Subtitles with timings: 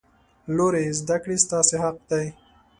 [0.55, 0.83] لورې!
[0.99, 2.25] زده کړې ستاسې حق دی.